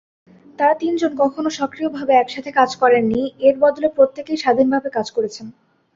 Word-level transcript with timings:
তারা 0.59 0.73
তিনজন 0.75 1.11
কখনও 1.19 1.51
সক্রিয়ভাবে 1.59 2.13
একসাথে 2.15 2.51
কাজ 2.51 2.69
করেননি, 2.81 3.21
এর 3.47 3.55
বদলে 3.59 3.87
প্রত্যেকেই 3.97 4.41
স্বাধীনভাবে 4.43 4.89
কাজ 4.97 5.07
করেছেন। 5.11 5.45